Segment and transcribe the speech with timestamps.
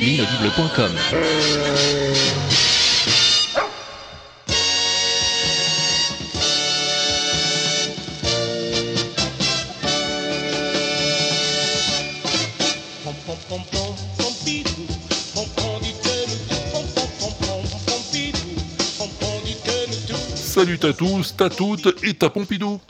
[0.00, 0.90] L'inaudible.com
[20.34, 22.80] Salut à tous, t'as toutes et t'as Pompidou.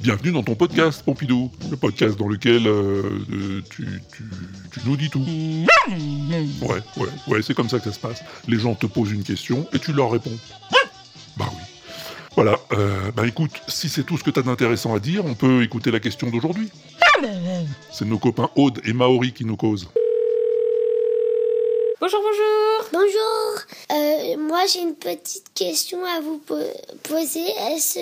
[0.00, 4.24] Bienvenue dans ton podcast Pompidou, le podcast dans lequel euh, euh, tu, tu,
[4.72, 5.24] tu nous dis tout.
[6.62, 8.22] Ouais, ouais, ouais, c'est comme ça que ça se passe.
[8.48, 10.36] Les gens te posent une question et tu leur réponds.
[11.36, 11.62] Bah oui.
[12.34, 15.62] Voilà, euh, bah écoute, si c'est tout ce que t'as d'intéressant à dire, on peut
[15.62, 16.70] écouter la question d'aujourd'hui.
[17.92, 19.88] C'est nos copains Aude et Maori qui nous causent.
[22.04, 26.54] Bonjour, bonjour Bonjour, euh, moi j'ai une petite question à vous po-
[27.02, 27.46] poser.
[27.72, 27.98] Est-ce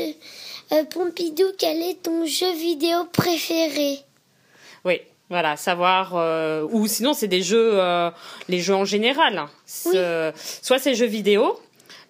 [0.73, 3.99] euh, Pompidou, quel est ton jeu vidéo préféré?
[4.85, 6.17] Oui, voilà, savoir...
[6.17, 7.79] euh, ou sinon, c'est des jeux...
[8.49, 9.47] les jeux en général.
[9.67, 10.33] Ce-
[10.63, 11.61] Soit c'est jeux vidéo,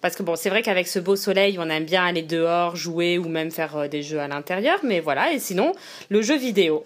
[0.01, 3.19] parce que bon, c'est vrai qu'avec ce beau soleil, on aime bien aller dehors, jouer
[3.19, 5.73] ou même faire des jeux à l'intérieur, mais voilà, et sinon,
[6.09, 6.83] le jeu vidéo.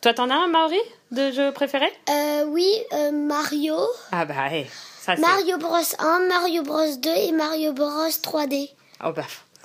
[0.00, 0.78] Toi, t'en as un, Maori,
[1.10, 1.86] de jeu préféré?
[2.08, 3.76] Euh, Oui, euh, Mario,
[4.12, 4.66] Ah bah, hey,
[5.00, 5.22] ça c'est...
[5.22, 8.70] Mario Bros 1, Mario Bros 2 et Mario Bros 3D.
[9.04, 9.24] Oh bah,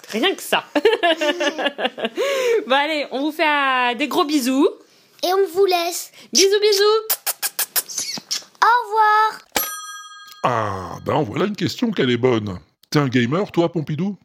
[0.09, 0.64] rien que ça
[2.67, 4.67] Bon allez, on vous fait euh, des gros bisous.
[5.23, 6.11] Et on vous laisse.
[6.34, 6.84] Bisous, bisous
[8.61, 9.39] Au revoir
[10.44, 12.59] Ah, ben voilà une question qu'elle est bonne.
[12.89, 14.17] T'es un gamer, toi, Pompidou?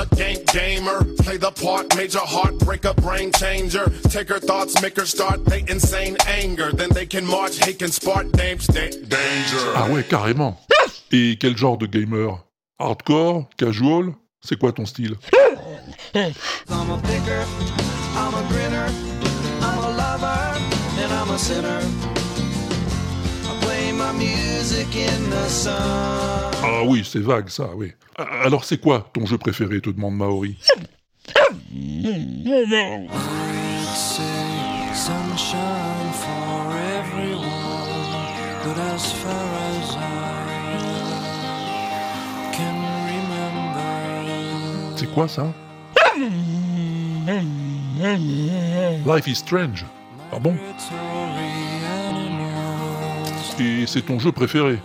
[0.00, 1.04] A game gamer.
[1.22, 3.86] Play the part, major heartbreaker, brain changer.
[4.08, 6.72] Take her thoughts, make her start they insane anger.
[6.72, 8.66] Then they can march, he can spark names.
[8.66, 9.72] da- Danger.
[9.74, 10.56] Ah ouais, carrément.
[11.12, 12.38] Et quel genre de gamer?
[12.78, 13.48] Hardcore?
[13.56, 14.14] Casual?
[14.42, 15.16] C'est quoi ton style?
[16.14, 17.44] I'm a picker,
[18.16, 18.86] I'm a grinner,
[19.60, 20.58] I'm a lover,
[21.02, 21.80] and I'm a sinner.
[26.62, 27.92] Ah oui, c'est vague ça, oui.
[28.42, 30.56] Alors c'est quoi ton jeu préféré, te demande Maori.
[44.96, 45.46] C'est quoi ça
[49.06, 49.86] Life is Strange.
[50.32, 50.56] Ah bon.
[53.60, 54.78] Et c'est ton jeu préféré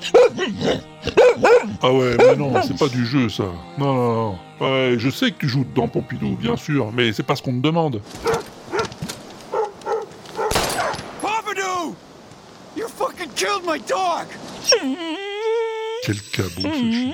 [1.82, 3.46] Ah ouais, mais non, c'est pas du jeu ça.
[3.78, 4.38] Non, non, non.
[4.60, 7.54] Ouais, je sais que tu joues dedans, Pompidou, bien sûr, mais c'est pas ce qu'on
[7.54, 8.02] te demande.
[11.22, 11.96] Pompidou!
[12.76, 14.28] You fucking killed my dog!
[16.04, 17.14] Quel cabot ce chien.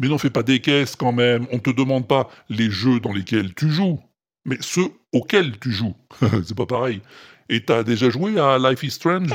[0.00, 3.12] Mais n'en fais pas des caisses quand même, on te demande pas les jeux dans
[3.12, 4.00] lesquels tu joues,
[4.44, 5.94] mais ceux auxquels tu joues.
[6.20, 7.00] c'est pas pareil.
[7.48, 9.30] Et t'as déjà joué à Life is Strange?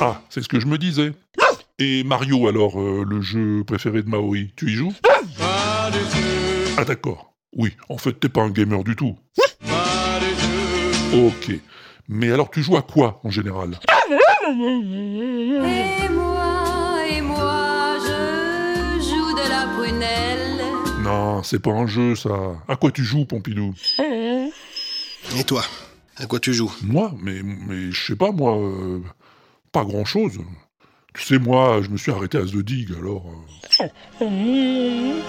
[0.00, 1.12] Ah, c'est ce que je me disais.
[1.78, 4.92] Et Mario alors, euh, le jeu préféré de Maori, tu y joues?
[6.76, 7.32] Ah d'accord.
[7.56, 9.16] Oui, en fait t'es pas un gamer du tout.
[11.14, 11.52] Ok.
[12.08, 13.78] Mais alors tu joues à quoi en général?
[14.46, 20.53] Et moi, et moi, je joue de la prunelle.
[21.04, 22.30] Non, c'est pas un jeu ça.
[22.68, 23.74] À quoi tu joues, Pompidou
[25.38, 25.62] Et toi
[26.16, 28.56] À quoi tu joues Moi Mais, mais je sais pas, moi.
[28.56, 29.00] euh,
[29.72, 30.38] pas grand chose.
[31.14, 33.24] Tu sais, moi, je me suis arrêté à The Dig, alors.
[34.22, 35.20] euh,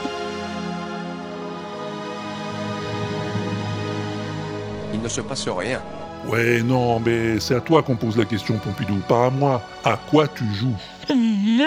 [4.93, 5.81] Il ne se passe rien.
[6.27, 9.61] Ouais, non, mais c'est à toi qu'on pose la question, Pompidou, pas à moi.
[9.83, 10.75] À quoi tu joues?
[11.07, 11.61] Je joue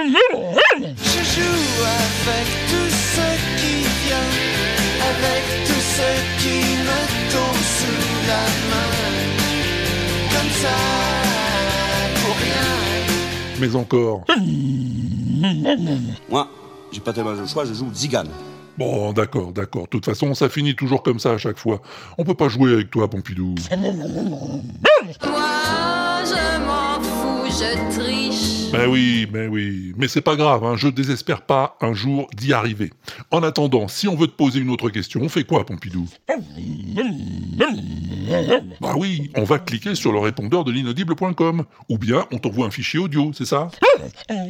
[1.84, 3.20] avec tout ce
[3.60, 6.08] qui avec tout ce
[6.42, 7.00] qui me
[7.32, 8.90] tombe sous la main.
[10.32, 10.76] Comme ça,
[12.20, 12.68] pour rien.
[13.60, 14.24] Mais encore.
[16.28, 16.48] Moi,
[16.92, 18.28] j'ai pas tellement le choix, je joue Zigane.
[18.76, 19.84] Bon, d'accord, d'accord.
[19.84, 21.80] De toute façon, ça finit toujours comme ça à chaque fois.
[22.16, 23.56] On peut pas jouer avec toi, Pompidou.
[23.76, 23.88] Moi,
[26.24, 28.57] je m'en fous, je triche.
[28.72, 29.92] Ben oui, ben oui.
[29.96, 32.92] Mais c'est pas grave, hein, je désespère pas un jour d'y arriver.
[33.30, 36.06] En attendant, si on veut te poser une autre question, on fait quoi, Pompidou?
[38.80, 41.64] Bah oui, on va cliquer sur le répondeur de l'inaudible.com.
[41.88, 43.70] Ou bien on t'envoie un fichier audio, c'est ça?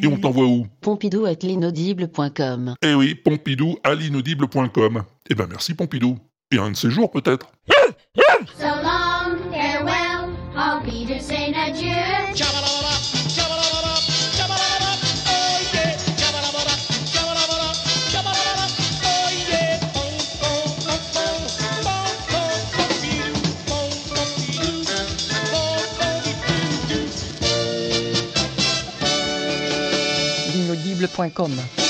[0.02, 0.66] Et on t'envoie où?
[0.80, 2.74] Pompidou at l'inaudible.com.
[2.82, 5.04] Eh oui, Pompidou à l'inaudible.com.
[5.30, 6.18] Eh ben merci Pompidou.
[6.50, 7.50] Et un de ces jours peut-être.
[8.56, 11.92] So long, farewell, I'll be to say adieu.
[31.08, 31.87] point com.